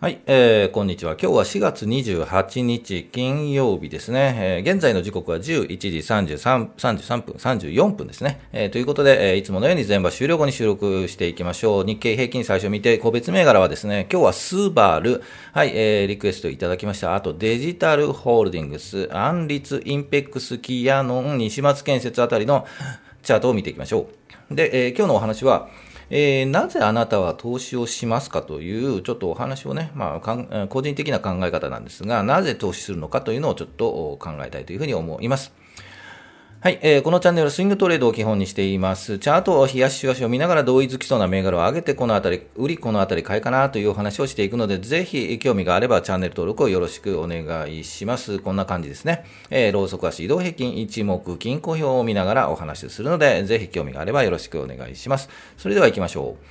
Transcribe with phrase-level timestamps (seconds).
[0.00, 1.12] はい、えー、こんにちは。
[1.12, 4.34] 今日は4月28日金曜日ですね。
[4.36, 8.40] えー、現在の時刻は11時33 33分、34分ですね。
[8.52, 11.84] えー、ということで、えー、いつものように全場終了後に収録していきましょう。
[11.86, 15.22] 日経平均最初見て、個別銘柄はですね、今日はスーバル、
[15.52, 17.14] はい、えー、リクエストいただきました。
[17.14, 22.66] あと、デジタルホールディングス、アンリツ、インペックス、キヤノン、西松建設あたりの
[23.22, 24.08] チャートを見ていきましょ
[24.50, 24.54] う。
[24.54, 25.68] で、えー、今日のお話は、
[26.10, 35.52] えー、なぜあなたは投資をしますかという、ちょっとお話をね、まあ、個人的な考え方なんですが、なぜ投資するのかというのをちょっと考えたいというふうに思います。
[36.64, 39.18] はい、えー、このチャンネルはスイングトレードを基本にしています。
[39.18, 48.38] チャートを冷やし足を見ながら同意づきそうな銘柄を上げて、このあたり、売り、このあたり買いかなというお話をしていくので、ぜひ興味があればチャンネル登録をよろしくお願いします。
[48.38, 49.26] こんな感じですね。
[49.50, 55.28] えー、ローソク足移動平均一目金庫表を見ながらお話しするので、ぜひ興味があればよろしくお願いします。
[55.58, 56.44] それでは行きましょう。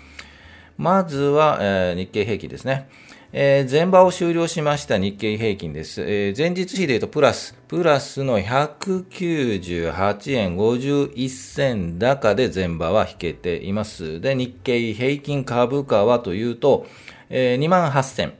[0.77, 2.88] まずは、えー、日経平均ですね。
[3.36, 6.03] えー、前場を終了しました日経平均です。
[6.03, 14.22] えー、前日比で言うとプラス、プラスの198円51銭高で前場は引けています。
[14.22, 16.86] で、日経平均株価はというと、
[17.31, 18.31] えー、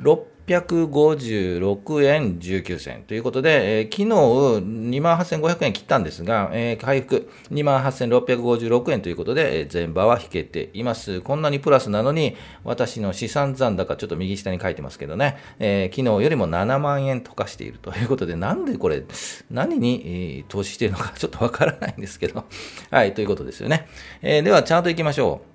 [0.00, 11.20] 28,600 856円19銭ということで、えー、昨日28,500円切ったんですが、えー、回復28,656円ということで、えー、場は引けています。
[11.20, 19.02] こんなにプラスなのに、私の資産残高、ちょっと右下に書いてますけどね、えー、昨日よりも7万円溶かしているということで、なんでこれ、
[19.50, 22.44] 何に、投資しているのかちょっとわからないんですけど、
[22.90, 23.86] はい、ということですよね。
[24.20, 25.51] えー、では、チャートいきましょう。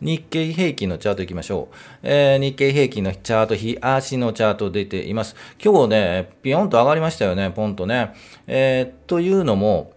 [0.00, 1.76] 日経平均のチャートいきましょう。
[2.02, 5.36] えー、日経平均のチャート、日足のチャート出ています。
[5.62, 8.14] 今日ね、ピヨンと上がりましたよね、ポンとね。
[8.46, 9.92] えー、というのも、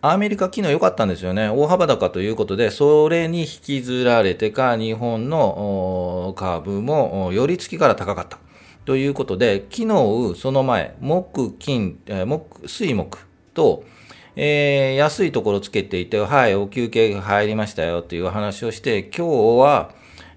[0.00, 1.48] アメリカ昨日良かったんですよね。
[1.48, 8.38] 大幅高ということで、それに引きずられてか、日本の株も寄り付きから高かった。
[8.84, 13.18] ということで、昨日、その前、木、金、木、水木
[13.54, 13.84] と、
[14.36, 19.90] えー、安いところつけていて、はい、お休憩が入りましたよという話をして、今日は、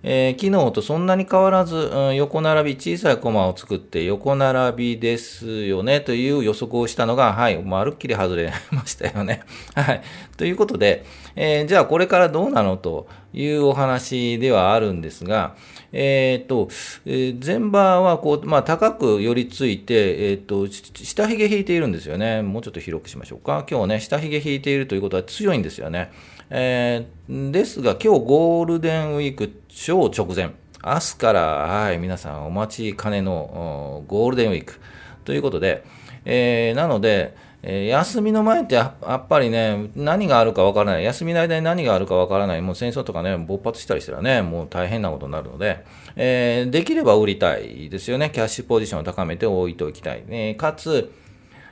[0.07, 9.41] えー、昨日とそんなに変わらず、うん、横並び、小さいコマを作って横並びですよねという予測をしたのが、はい、まるっきり外れましたよね。
[9.73, 10.01] はい。
[10.37, 15.55] ということで、えー、じゃあこれからどうなのというお話ではあるんですが、
[15.91, 16.67] えっ、ー、と、
[17.05, 22.41] えー、前場はこう、まあ、高く寄りついて、えっ、ー、と、下髭引いているんですよね。
[22.41, 23.65] もうちょっと広くしましょうか。
[23.69, 26.11] 今日ね、下髭引いているということは強いんですよね。
[26.49, 30.51] えー、ですが、今日ゴールデンウィーク超直前、
[30.83, 34.79] 明日から、はい、皆さんお待ちかねのゴールデンウィーク
[35.23, 35.83] ということで、
[36.25, 37.35] えー、なので、
[37.67, 41.03] え、休みの前ってやっぱりね、何があるかわからない。
[41.03, 42.61] 休みの間に何があるかわからない。
[42.61, 45.83] もう戦争とかね、勃発したりしたらね、もう大変なことになるので、
[46.15, 48.29] えー、できれば売りたいですよね。
[48.31, 50.23] キャッシュポジションを高めて置いておきたい。
[50.27, 51.11] ね、かつ、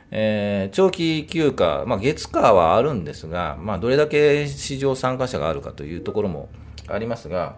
[0.09, 6.49] え、長期休暇、まあ、月火はあるんですが、まあ、どれだけ市場参加者があるかというところも
[6.87, 7.55] ありますが、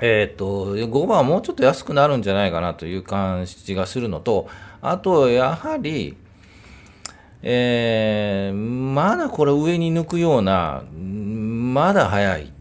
[0.00, 4.48] えっ、ー、と、5番はもうちょっと安くなるんじゃないかなという感じがするのと、
[4.80, 6.16] あと、やはり、
[7.42, 12.52] えー、まだこれ上に抜くような、まだ早い。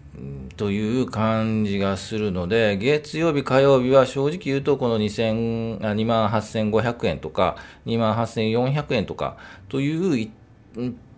[0.60, 9.38] という感じがするので、月曜日、火曜日は正直言うと、この2000、28,500円とか、28,400円とか
[9.70, 10.30] という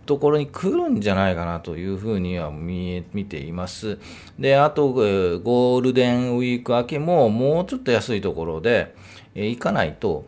[0.06, 3.98] ところに来るんじゃないかなというふうには見え見ています。
[4.38, 8.94] で、あと、ゴールデンウィーク明けももうちょっと安いところで、
[9.34, 10.26] え行かないと、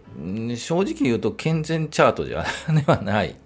[0.56, 2.46] 正直言うと健全チャートでは
[3.02, 3.36] ない。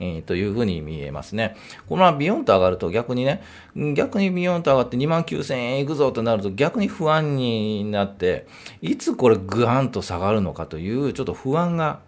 [0.00, 1.56] えー、というふうに見えますね。
[1.88, 3.42] このままビヨンと上がると逆にね、
[3.94, 8.46] 逆にビヨンと上がって2万9000円いくぞとなると逆に不安になって、
[8.82, 12.00] いつこれグワンと下がるのかというちょっと不安が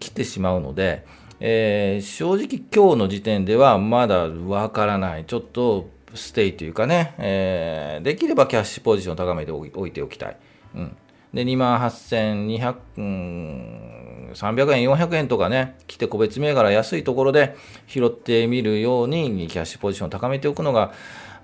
[0.00, 1.04] 来てしまうので、
[1.40, 5.24] えー、正直今日の時点ではまだわからない。
[5.24, 10.36] ちょっとステイというかね、えー、できればキャッシュポジションを高めておいておきたい。
[10.74, 10.96] うん
[11.34, 20.92] で、2万8200、うん、300円、400円とかね、来て個別銘柄安いところで拾ってみるように、キャッシュポジションを高めておくのが、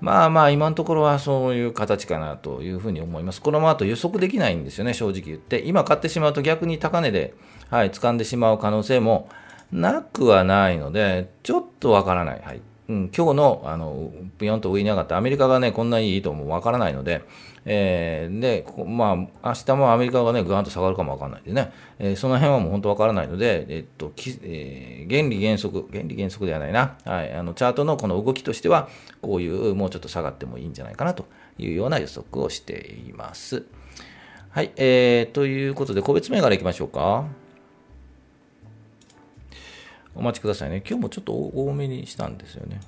[0.00, 3.40] まあまあ、今のところはそういう形かなというふうに思います。
[3.40, 5.62] このままと予測できないんですよね、正直言って。
[5.64, 7.34] 今買ってしまうと逆に高値で、
[7.70, 9.28] はい、掴んでしまう可能性も
[9.72, 12.42] なくはないので、ちょっとわからない。
[12.44, 12.60] はい。
[12.86, 17.22] うん、今日のあのビヨンと上に上がってアメリカがねこんなにいいともわからないので、
[17.64, 28.88] えー、でまあ明日もアメリカがねぐわんと下がるかもわからないでね、えー、その辺はもう本当わからないので、えっときえー、原理原則原理原則ではないな、はい、あのチャートのこの動きとしては
[29.22, 31.24] こういうもうちょっと下がってもいいんじゃないかなと
[31.56, 33.64] いうような予測をしています。
[34.50, 37.24] はい、えー、ということで個別銘柄いきましょうか。
[40.14, 40.82] お待ちくださいね。
[40.86, 42.80] 今日もちょっと多めにしたんですよね。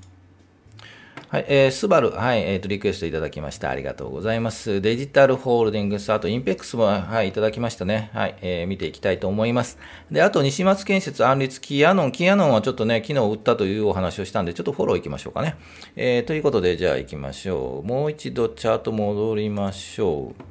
[1.28, 3.68] はい、えー、スバル、はい、えっ、ー、と、リクエストいただきました。
[3.68, 4.80] ありがとうございます。
[4.80, 8.10] デジタルホールディングス、あと、インペックスも、はい、いただきましたね。
[8.14, 9.76] はい、えー、見ていきたいと思います。
[10.08, 15.56] で、あと、西松建設、安立、キアノン、キアノンはちょっとね、昨日売ったというお話をしたんで、ちょっとフォローいきましょうかね。
[15.96, 17.86] えー、ということで、じゃあ行きましょう。
[17.86, 20.42] もう一度チャート戻りましょう。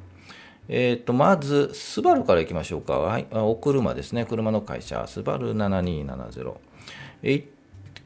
[0.68, 2.98] えっ、ー、と、まず、スバルから行きましょうか。
[2.98, 4.26] はい、お車ですね。
[4.28, 6.65] 車の会社、スバル7270。
[7.28, 7.44] え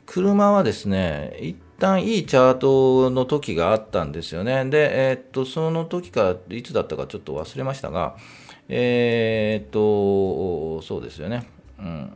[0.07, 4.65] 車はですね、一旦いいチャートの時があったんですよね。
[4.65, 8.17] で、えー、っと、その時からいつだったかちょっと忘れましたが、
[8.69, 11.47] えー、っと、そうですよね。
[11.79, 12.13] うん。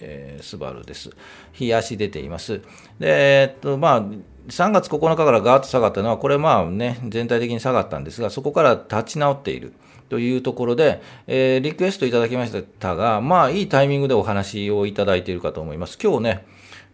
[0.00, 1.10] えー、スバルです。
[1.52, 2.60] 日足出ています。
[2.98, 4.04] で、えっと、まあ、
[4.48, 9.72] 3月9日からガーッと下がったのは、これまあね、全体的に下がったんですが、そこから立ち直っている。
[10.08, 15.98] というところで、えー、リクエストいただきましたが、まあ、いいタイミングでお話をいただいているかと思います。
[16.00, 16.46] 今日ね、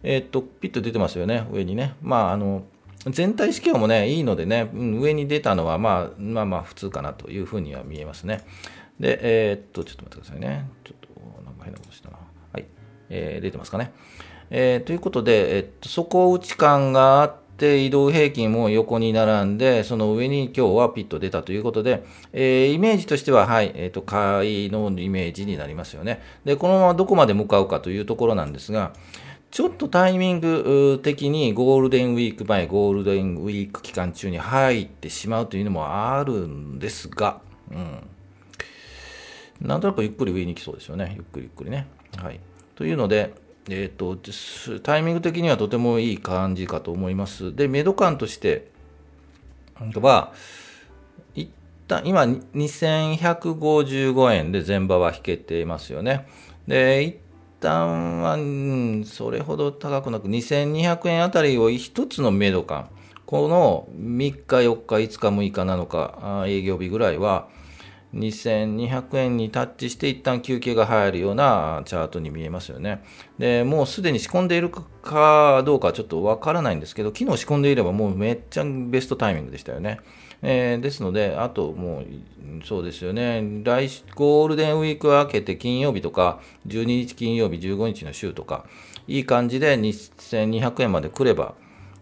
[0.03, 1.95] えー、っと、ピッと出てますよね、上にね。
[2.01, 2.65] まあ、あの、
[3.07, 8.45] 全体指標もね、いいのでね、上に出たのは、まあ、まあまあ、普通かなというふうには見えますね。
[8.99, 10.69] で、えー、っと、ちょっと待ってくださいね。
[10.85, 12.19] ちょっと、なんか変なことしたな。
[12.53, 12.67] はい。
[13.11, 13.93] えー、出てますかね。
[14.51, 26.21] えー、ということで、えっと、底打ち感があって、で、移動平均も横に並んで、その上に今日はピッと出たということで、えー、イメージとしては、はい、えっ、ー、と、買いのイメージになりますよね。
[26.45, 28.95] で、このままどこまで向かうかというところなんですが、
[29.53, 38.03] ちょっとタイミング的にゴールデンウィーク前、ゴールデンウィーク期間中に入ってしまうというのもあるんですが、うん。
[39.61, 41.13] なんとなくゆっくり上に来そうですよね。
[41.15, 41.87] ゆっくりゆっくりね。
[42.17, 42.41] はい。
[42.75, 43.35] というので、
[43.69, 44.19] えーと、
[44.81, 47.55] タイミング的にはとてもいい感じかと思います。
[47.55, 48.71] で、メド感として
[49.95, 50.33] は、
[51.35, 51.49] 一
[51.87, 56.27] 旦今2155円で前場は引けていますよね。
[56.67, 57.17] で、一
[57.61, 62.89] 旦は、うん、それほど高くなく2200円あたりを一つのメド感、
[63.27, 67.47] この3日、4日、5日、6日、7日、営業日ぐらいは、
[68.15, 73.03] 2200円にタッチして一旦休憩が入るようなチャートに見えますよね。
[73.39, 80.01] で、もうすでに仕込んでいるかどうかちょっとわからないんですけど、昨日仕込んでいればもうめっちゃベストタイミングでしたよね。
[80.43, 88.67] えー、ですので、あともう、そうですよね、来ゴールデンウィーク明けて金曜日とか、12日金曜日、15日の週とか、
[89.07, 91.55] いい感じで2200円まで来れば、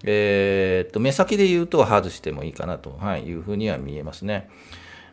[0.04, 4.48] えー、っと、目先で言うと外してもいいかなと、はい、いうふうには見えますね。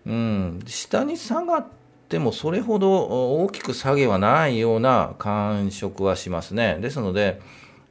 [0.08, 1.68] うん、下に下がっ
[2.08, 6.78] てもそれほど大きく下げはないような感触はしますね。
[6.80, 7.42] ですので、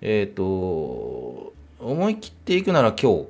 [0.00, 3.26] え、ー、と、思い切っていくなら今日、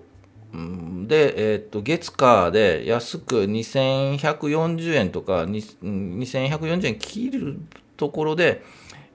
[1.09, 7.59] で、え、ー、と、月火で安く2140円とか、2140円切る
[7.97, 8.63] ところで、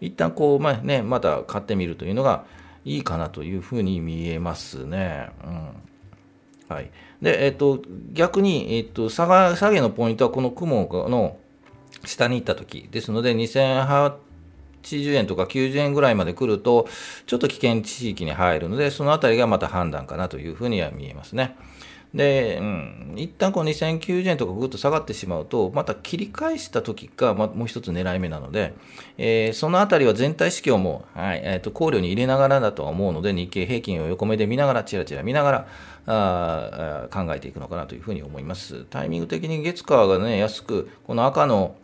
[0.01, 2.43] 一旦こう、まあね、また買ってみるというのが
[2.83, 5.29] いいかなというふうに見えますね。
[5.45, 5.90] うん。
[6.71, 6.91] はい。
[7.21, 7.81] で、えっと、
[8.13, 11.37] 逆に、えっと、下が、下げのポイントはこの雲の
[12.05, 16.87] 下に行った時ですので、2080円とか90円ぐらいまで来ると、
[17.25, 21.57] ちょっと危険地域に入るので、その辺りがまた判断かなというふうには見えますね。
[22.13, 28.73] で、うん、一旦こう2090円とかぐっと下がってしまうと、また切り返した時が、ま、もう一つ狙い目なので、
[29.17, 35.67] えー、そのあたりは全体指標も、はいえーと、考慮に入れながらだとは思うので、日経平均を横目で見ながら、ちらちら見ながら
[36.05, 38.85] あ考えていくのかなというふうに思います。
[38.89, 41.75] タイミング的に月火がね、安く、この赤の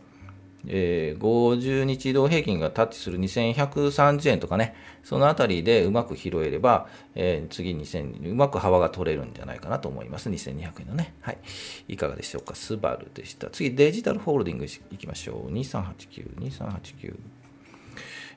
[0.66, 4.74] えー、50日移動平均がタッチする2130円とかね、
[5.04, 10.28] そのあたりでうまく拾えれば、えー、次2000、うまく幅が取れるんじゃないかなと思います。
[10.28, 11.14] 2200円のね。
[11.20, 11.38] はい。
[11.88, 12.54] いかがでしょうか？
[12.54, 13.50] スバルでした。
[13.50, 15.52] 次、デジタルホールディングいきましょう。
[15.52, 17.37] 2389、2389。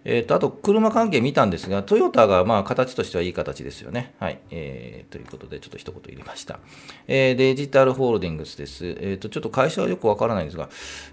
[0.03, 4.15] え、ー、と、あと、車関係見たんですが、トヨタが、まあ、形としてはいい形ですよね。
[4.19, 4.39] はい。
[4.49, 6.59] えー、ということで、ちょっと一言入れました。
[7.07, 8.87] えー、デジタルホールディングスです。
[8.87, 10.69] えっ、ー、と、ちょっと会社はよくわからないんですが、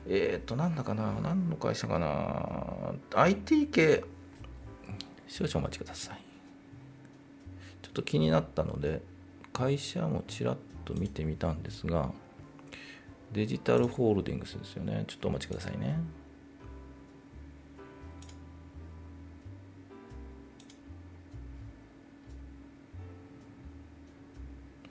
[0.09, 4.05] えっ、ー、と、なんだかな何の会社かな ?IT 系、
[5.27, 6.19] 少々お待ちください。
[7.83, 9.03] ちょっと気になったので、
[9.53, 12.13] 会社もちらっと見てみたんですが、
[13.33, 15.05] デジタルホールディングスですよね。
[15.07, 15.99] ちょっとお待ちくださいね。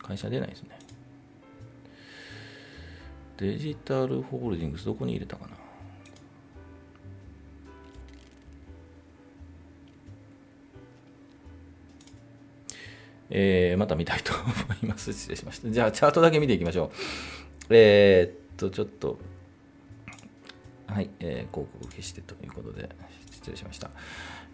[0.08, 0.78] 会社出ないですね。
[3.38, 5.56] デジタルホールディングスどこに入れたかな
[13.30, 14.44] えー、また見たいと思
[14.82, 15.12] います。
[15.12, 15.70] 失礼しました。
[15.70, 16.90] じゃあ、チャートだけ見ていきましょう。
[17.70, 19.20] えー、っと、ちょっと、
[20.98, 22.90] はい、えー、広告消してということで、
[23.30, 23.92] 失礼しました。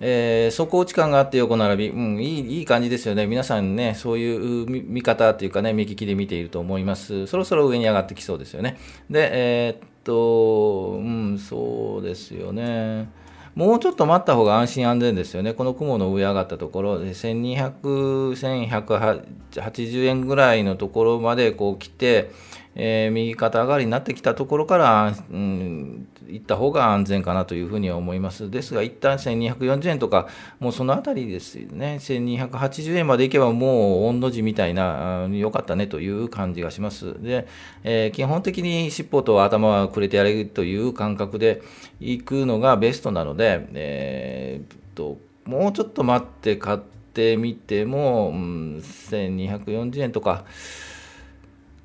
[0.01, 3.27] えー、底落ち感があって横並び、うん、いいいい感じですよね。
[3.27, 7.27] 皆さんね、そういう見方というかね、目利きで見ていると思います。
[7.27, 8.77] そろそろ上に上がってきそうですよね。
[9.09, 13.07] で、えー、っと、うん、そうですよね。
[13.55, 15.53] もうちょっと待った方が安心安全ですよね。
[15.53, 22.31] この雲の上上がったところで、1200、1180円ぐらいのところまでこう来て、
[22.75, 28.49] えー、右肩上がりになってきたところから、うん、行った方が安全かなというふうには思います。
[28.49, 30.27] ですが、一旦1240円とか、
[30.59, 31.97] もうそのあたりですよね。
[31.99, 37.21] 1280円まで行けばもう、御の字みたいな、良かったねという感じがします。
[37.21, 37.47] で、
[37.83, 41.61] えー、基本的に尻尾と頭はくれてやれるという感覚で
[41.99, 46.79] 行くのがベストなので、えー、ともうちょっと待って買っ
[47.13, 50.45] てみても、うん、1240円とか、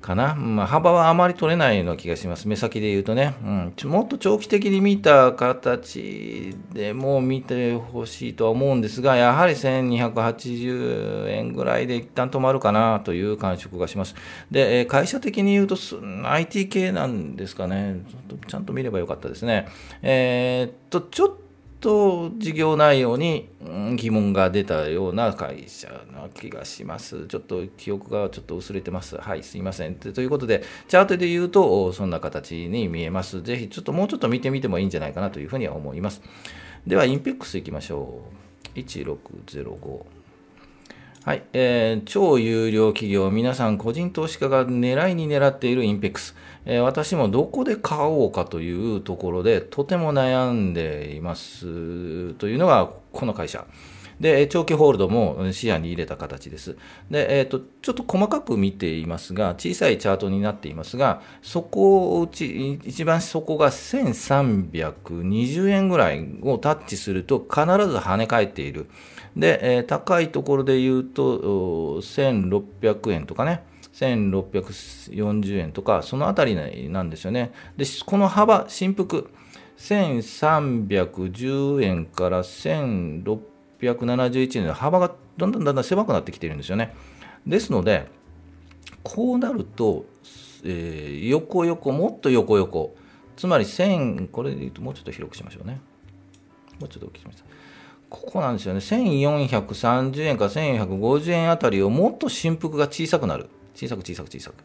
[0.01, 14.15] かな、まあ、幅はあまり取れないような気がします、目先で言うとね、うん、もっと長期的に見た形でも見てほしいとは思うんですが、やはり1280円ぐらいで一旦止まるかなという感触がします。
[14.49, 15.75] で、会社的に言うと、
[16.23, 18.01] IT 系なんですかね、
[18.47, 19.67] ちゃんと見ればよかったですね。
[20.01, 21.48] えー、っと、ちょっと
[21.79, 23.49] と事業内容に
[23.95, 27.27] 疑問が出たような会社な気がします。
[27.27, 29.17] ちょっと記憶がちょっと薄れてます。
[29.17, 29.95] はい、すいません。
[29.95, 33.41] ということで、チャートで言うと、そんな形に見えます。
[33.41, 36.21] ぜひ、ちょっともうちょっと見てみてもいいんじゃないかなというふうには思います。
[36.85, 38.21] では、インペックスいきましょ
[38.75, 38.79] う。
[38.79, 40.19] 1605。
[41.25, 46.35] はい、えー、超有料企業、皆さん個人投資家が狙いに狙っているインペックス。
[46.65, 53.65] え、私もどこで買おうかというところでとても悩んでいますというのがこの会社。
[54.19, 56.75] で、長期ホールドも視野に入れた形です。
[57.09, 68.89] で、えっ、ー、と、ちょっと細かく見ていますが、小さいチャートになっていますが、そこをうち、一番底が1320円ぐらいをタッチすると必ず跳ね返っている。
[69.37, 73.63] で、えー、高いところで言うと、1600円とかね、
[73.99, 76.55] 1640円とか、そのあたり
[76.89, 77.51] なんですよね。
[77.75, 79.23] で、この幅、振幅、
[79.77, 86.95] 1310円から1671円の幅がだんだんだんだん狭くなってきてるんですよね。
[87.45, 88.07] ですので、
[89.03, 90.05] こうなると、
[90.63, 92.95] えー、横横、もっと横横、
[93.35, 95.81] つまり1000、これで言うともうちょっと広くしましょうね。
[96.79, 97.43] もうちょっと大きくしまし。
[98.09, 98.79] ここなんですよね。
[98.79, 103.49] 1430円から1450円あたりをもっと振幅が小さくなる。
[103.79, 104.55] 小さく小さく小さく。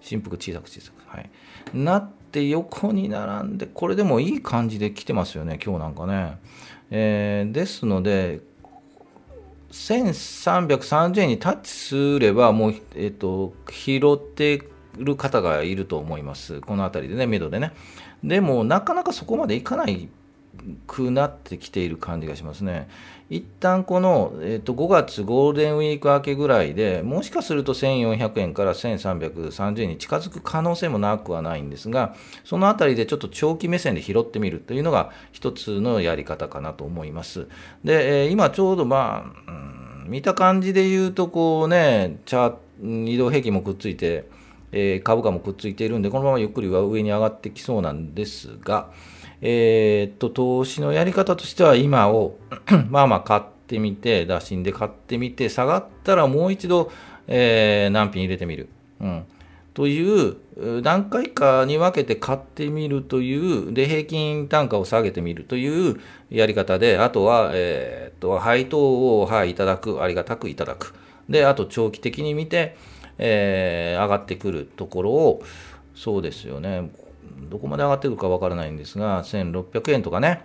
[0.00, 1.16] 振幅小さく小さく。
[1.16, 1.30] はい。
[1.74, 6.38] なって横に並んで、これでもいい感じで来てますよね、今日なんかね。
[6.90, 8.40] えー、ですので、
[9.72, 14.62] 1330円にタッチすれば、もう、えっ、ー、と、拾って
[14.96, 16.60] る方がいると思います。
[16.60, 17.72] この辺りでね、目処でね。
[18.22, 20.08] でも、なかなかそこまでいかない
[20.86, 22.88] くなってきている感じがしますね。
[23.30, 37.46] 一旦この、えー、と5月ゴールデンウィーク明けぐらいでもしかすると1400円から1330円に近づく可能性もなくはないんですがそのあたりでちょっと長期目線で拾ってみるというのが一つのやり方かなと思います。
[37.84, 39.54] で、えー、今ちょうどまあ、う
[40.08, 44.24] ん、見た感じで言うとこうねチャ移動平均もくっついて、
[44.72, 48.90] えー、株価もくっついているんでこのままゆっくり上に上がってきそうなんですが
[49.42, 52.38] えー、っと、投資のやり方としては今を
[52.90, 56.90] まあまあ買ってみて、打診で買ってみて、下がったらもう一度、
[57.26, 58.68] えー、何品入れてみる。
[59.00, 59.24] うん。
[59.72, 60.36] という
[60.82, 70.94] 何回かに分けて買ってみるという、で、平均単価を下げてみるというやり方で、あとは、えー、っと、配当を、はい、いただく、ありがたくいただく。
[71.28, 72.76] で、あと長期的に見て、
[73.16, 75.42] えー、上がってくるところを、
[75.94, 76.90] そうですよね。
[77.48, 80.42] どこまで上がってくるかわからないんですが、1600円とかね、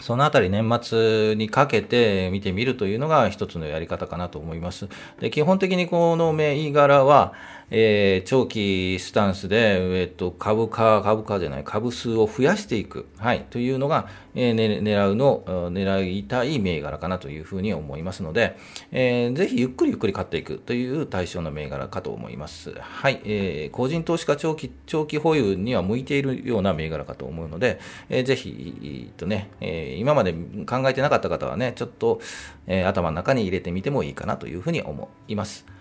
[0.00, 4.88] そのあたり年末にかけて見てみるというのが一つのやり方かなと思います。
[5.20, 7.32] で基本的にこの銘柄は、
[7.70, 18.56] えー、長期スタンスで、えー、と株価、株価じゃない、株数を増やしていく、はい、というのが、えー、ね、狙うの、狙いたい銘柄かなというふうに思いますので、
[18.92, 22.74] えー、ぜひゆっくりゆっくり買っていくという対象の銘柄かと思います。
[22.78, 32.20] はい、えー、個人投資家長期、長期保有には向いているような銘柄かと思うので、えー、ぜひ、とね、えー、今まで考えてなかった方はね、ちょっと、
[32.66, 35.73] えー、頭の中に入れてみてもいいかなというふうに思います。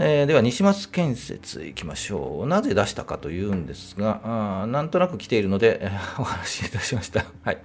[0.00, 2.46] えー、では、西松建設いきましょう。
[2.46, 4.20] なぜ出したかというんですが、
[4.62, 5.90] あなんとなく来ているので、えー、
[6.22, 7.24] お話しいたしました。
[7.42, 7.58] はい。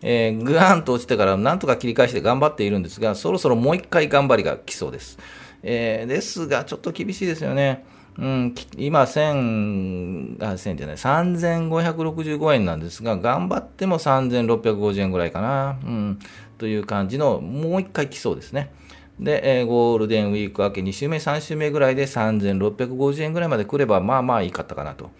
[0.00, 5.18] えー、ぐーんと落ちてからなんとか切り返して頑張っているんですが、そろそろもう一回頑張りが来そうです。
[5.64, 7.84] えー、ですが、ちょっと厳しいですよね。
[8.18, 16.18] うん、今、1000、あ、1000じゃない、3565円なんですが、頑張っても3650円ぐらいかな、うん、
[16.58, 18.70] という感じの、もう一回来そうですね。
[19.18, 25.10] で、えー、ゴールデンウィーク明け2週目、3週目ぐらいで3650円ぐらいまで来れば、まあまあいいかったかなと。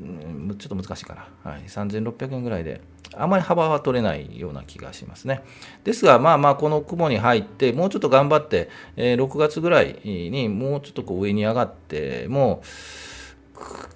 [0.00, 1.50] うん、ちょっと難しいかな。
[1.50, 2.80] はい、3600円ぐらいで、
[3.14, 5.42] あまり幅は取れないような気がしますね。
[5.84, 12.62] ですが、まあまあ、この雲に入って、もうちょっと頑張って、えー、6月ぐらいにもうちょっとこう上に上がって、も、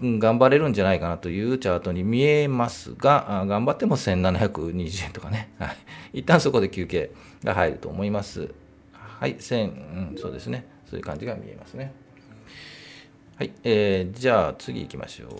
[0.00, 5.66] 頑張れるんじゃないかなというチャートに見えますが、頑張っても1720円とかね、は
[6.12, 7.11] い、一旦そこで休憩
[7.43, 8.55] が入ると思います。
[9.19, 10.67] はい、1000、うん、そうですね。
[10.85, 11.93] そういう感じが見えますね。
[13.37, 15.31] はい、えー、じゃあ次行きましょう。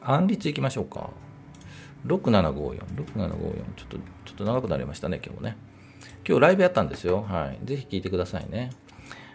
[0.00, 1.10] 安立行きましょうか。
[2.06, 3.38] 6754、6754、
[3.76, 5.56] ちょっと、ちょっと長くなりましたね、今日ね。
[6.26, 7.22] 今日ライブやったんですよ。
[7.22, 7.66] はい。
[7.66, 8.70] ぜひ聞いてくださいね。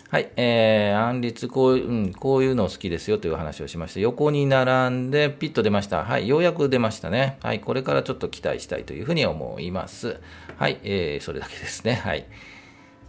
[0.10, 0.32] はい。
[0.38, 6.04] えー、安立、こういう、うん、こういうの好きですよという話をしまして、横に並んでピッと出ました。
[6.04, 6.28] はい。
[6.28, 7.38] ようやく出ましたね。
[7.42, 7.60] はい。
[7.60, 10.20] これからちょっと期待したいというふうに思います。
[10.58, 10.80] はい。
[10.84, 11.94] えー、それだけですね。
[11.94, 12.26] はい。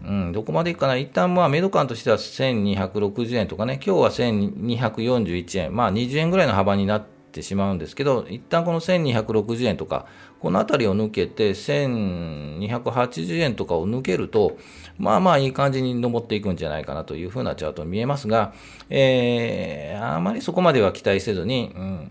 [0.04, 10.06] うん、どこまでいくかな、一旦まあ、メド感としては1260円とかね、今日は1241円、まあ20円ぐらいの幅になってしまうんですけど、一旦この1260円とか、
[10.40, 14.56] この辺りを抜けて1280円とかを抜けると、
[14.98, 18.54] まあまあいい感じに登っていくんじゃないかなというふうなチャート見えますが、
[18.88, 22.10] えー、あまりそこまでは期待せずに、うん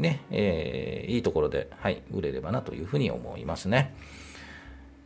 [0.00, 3.94] ねえー、いいところで、はい、売れればなというふうに思いますね。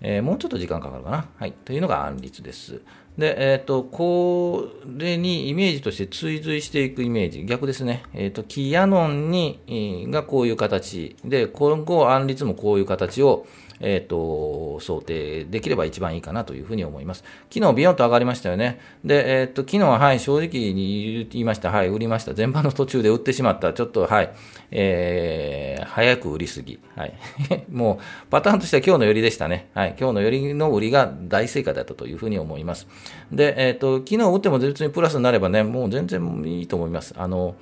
[0.04, 1.28] えー、もうちょっと時間かかるかな。
[1.37, 1.52] はい。
[1.52, 2.82] というのが案率です。
[3.16, 8.02] で、えっ、ー、と、これにイメージとして追随していくイメージ、逆ですね。
[8.12, 13.47] えっ、ー、と、キヤノンに、がこういう形で、今後、案率もこういう形を、
[13.83, 17.25] えっ、ー、と、想定できれば一番いいかなというふうに思います。
[17.53, 18.81] 昨日ビヨンと上がりましたよね。
[19.05, 21.71] で、えっ、ー、と、昨日は、はい、正直に言いました。
[21.71, 22.33] はい、売りました。
[22.35, 23.73] 前半の途中で売ってしまった。
[23.73, 24.33] ちょっと、はい、
[24.71, 26.79] えー、早く売りすぎ。
[26.95, 27.14] はい。
[27.71, 29.68] もう、パターンとしては今日の寄りでしたね。
[29.75, 32.87] はい、今日の寄りの売りが大正解だったというふうに思います。
[33.33, 37.14] で、えっ、ー、と、昨日売っても別にプラスになればね、もう全然いいと思います。
[37.16, 37.57] あの、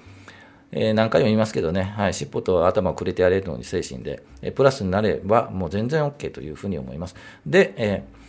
[0.72, 7.16] えー、何回も言いますけどね、はい、尻尾と頭をくれてやれるのに精神で、えー、プラスになればもう全然 OK というふうに思います。
[7.46, 8.20] で、えー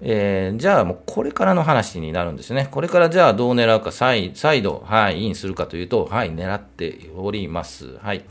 [0.00, 2.68] えー、じゃあもうこれからの話になるんですね。
[2.70, 7.96] これからじゃあどう狙うか、再再度、はい、インするかというと、はい、狙っております。
[7.98, 8.24] はい。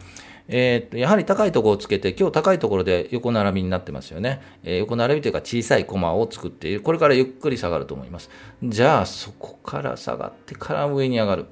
[0.47, 4.41] えー、とやはり高いところをつけて、今日高いところで横並びになってますよね。
[4.63, 6.81] えー、横並びというか小さいコマを作っている。
[6.81, 8.29] これからゆっくり下がると思います。
[8.63, 11.45] じゃあそこから下がってから上に上がる。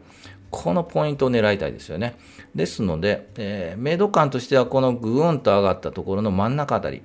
[0.53, 2.15] このポイントを狙いたいですよね。
[2.53, 7.01] ですので、えー、明度感としてはこのぐーんと上がったところの真ん中あたり、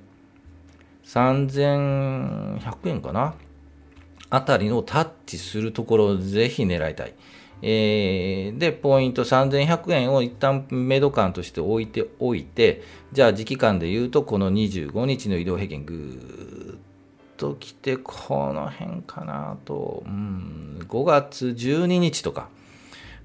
[1.05, 3.33] 3100円かな？
[4.29, 7.15] あたりのタッチするところをぜひ狙いたい。
[7.63, 16.79] えー、で、ポイント3100円を一旦メド感として置いておいて、じゃあ時期間で言うと、この25日の移動平均ぐーっ
[17.35, 22.47] と来て、この辺かなと、うん、5月12日とか、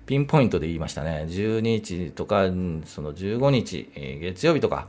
[0.07, 1.27] ピンポイントで言いましたね。
[1.29, 2.45] 12日とか、
[2.85, 4.89] その15日、え、月曜日とか、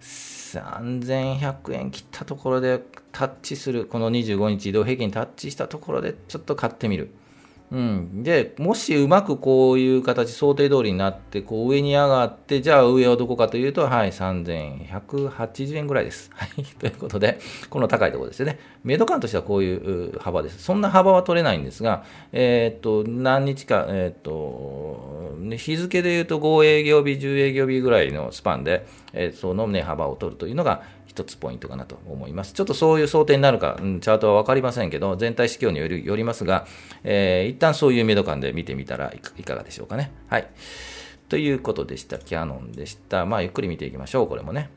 [0.00, 7.10] 3100円切ったところでタッチする、この25日移動平均タッチしたところでちょっと買ってみる。
[7.72, 16.30] うん、でもしうまくこういう形想定通りになってこう上に上がってじゃあ上はどこかというとはい3180円ぐらいです。
[16.36, 17.38] はい、 ということで
[17.70, 18.58] この高いところですよね。
[18.84, 20.62] メイド感としてはこういう幅です。
[20.62, 30.82] そんな幅は取れないんですが、えー、っと何日か、えー、っと日付でいうと5営業日10営業日ぐらいのスパンで、えー、その値幅を取るというのが
[31.14, 32.54] 一つポイントかなと思います。
[32.54, 36.66] ちょっとそういう想定になるか、うん、チャートは分かりませんけど、全体指標によりよりますが、
[37.04, 40.10] えー、一旦そういうメド感で見てみたらいかがでしょうかね。
[40.28, 40.48] はい。
[41.28, 42.18] ということでした。
[42.18, 43.26] キャノンでした。
[43.26, 44.26] まあ、ゆっくり見ていきましょう。
[44.26, 44.70] これもね。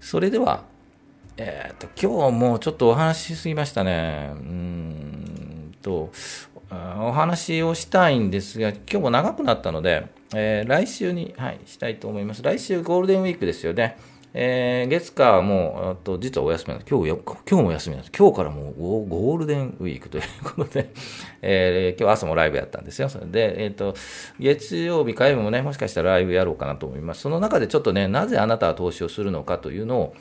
[0.00, 0.64] それでは、
[1.36, 4.30] えっ、ー、と、今日もちょっとお話しすぎましたね。
[4.32, 6.10] うーんと、
[6.70, 12.42] お話をしたいんですが、今日も長くなったので、えー、来週に、はい、したいと思います。
[12.42, 13.96] 来週ゴールデンウィークですよね。
[14.36, 16.90] えー、月火はもう、と実はお休みなんです。
[16.90, 18.18] 今日、今日も休みなんです。
[18.18, 20.92] 今日からもうゴールデンウィークということで、
[21.40, 23.08] えー、今日朝もライブやったんですよ。
[23.08, 23.94] それで、えっ、ー、と、
[24.40, 27.20] 月曜日、火曜日もね、もしかしたらライブやろうかなと思います。
[27.20, 30.14] その中でちょっとね、なぜあなたは投資をするのかというのを、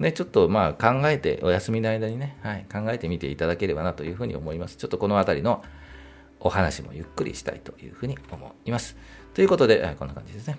[0.00, 4.78] ね、ちょっとまあ考えて、お休みの間にね、はい、考えてみていただければなというふうに思います。
[4.78, 5.62] ちょっとこのあたりの
[6.40, 8.96] お話もゆっくりしたいというふうに思います。
[9.32, 10.58] ということで、こんな感じですね。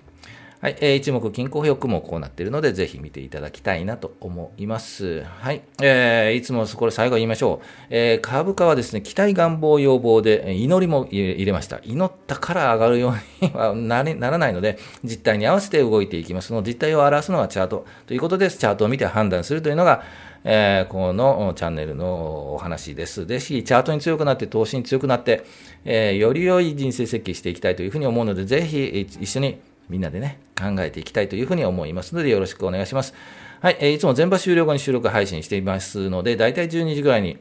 [0.62, 5.24] はい、えー、一目均衡表もこうなっているので、ぜひ見ていただきたいなと思います。
[5.24, 7.66] はい、えー、いつもこれ最後言いましょう。
[7.90, 11.80] えー、株価はですね、期待願望要望で祈りも入れました。
[11.82, 16.46] 祈ったから上がるようにはな らないので、実態に合わせて動いていきます。
[16.46, 18.58] その実態を表すのはチャートということです。
[18.58, 20.04] チャートを見て判断するというのが、
[20.44, 23.26] えー、このチャンネルのお話です。
[23.26, 25.42] ぜひ、チャートに強くなって、投資に強くなって、
[25.84, 33.14] えー、より良い人生設計していきたいというふうに思うので、ぜひ一緒にみんなでね、考えていきたいというふうに思いますので、よろしくお願いします。
[33.60, 37.38] はい、えー、いつも全場終了後に収録配信していますので、だいたい12時ぐらいに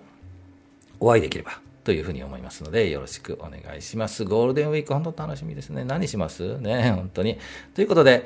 [1.00, 4.24] お会いできればというふうに思いますので、よろしくお願いします。
[4.24, 5.84] ゴールデンウィーク、本当楽しみですね。
[5.84, 6.58] 何します？
[6.60, 7.40] ね、本当に。
[7.74, 8.26] ということで、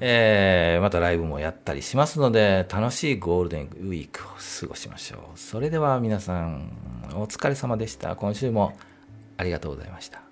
[0.00, 4.28] えー、またライブもやったりしますので、楽しいゴールデンウィークを
[4.60, 5.38] 過ごしましょう。
[5.38, 6.72] それでは皆さん、
[7.14, 8.16] お疲れ様でした。
[8.16, 8.76] 今週も
[9.36, 10.29] ありがとうございました。